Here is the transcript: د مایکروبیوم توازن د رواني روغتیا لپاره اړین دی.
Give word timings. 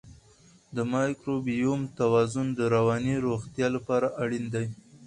د 0.75 0.77
مایکروبیوم 0.93 1.81
توازن 1.99 2.47
د 2.53 2.59
رواني 2.75 3.15
روغتیا 3.27 3.67
لپاره 3.75 4.07
اړین 4.21 4.45
دی. 4.53 4.65